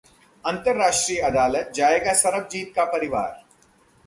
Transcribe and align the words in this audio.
अंतरराष्ट्रीय 0.45 1.19
अदालत 1.21 1.71
जाएगा 1.75 2.13
सरबजीत 2.13 2.73
का 2.75 2.85
परिवार 2.85 3.41